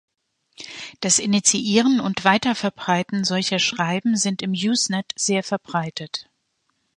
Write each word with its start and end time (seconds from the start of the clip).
Das 1.01 1.19
Initiieren 1.19 1.99
und 1.99 2.25
Weiterverbreiten 2.25 3.23
solcher 3.23 3.59
Schreiben 3.59 4.15
sind 4.17 4.41
im 4.41 4.49
Usenet 4.53 5.11
sehr 5.15 5.43
verbreitet. 5.43 6.27